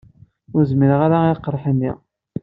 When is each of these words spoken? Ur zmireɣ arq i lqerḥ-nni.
Ur 0.55 0.61
zmireɣ 0.71 1.01
arq 1.11 1.21
i 1.33 1.35
lqerḥ-nni. 1.37 1.91